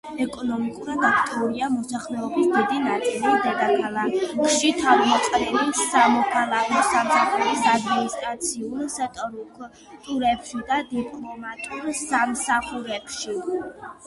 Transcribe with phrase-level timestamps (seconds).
[0.23, 13.39] ეკონომიკურად აქტიური მოსახლეობის დიდი ნაწილი დედაქალაქში თავმოყრილია სამოქალაქო სამსახურის ადმინისტრაციულ სტრუქტურებში და დიპლომატიურ სამსახურებში.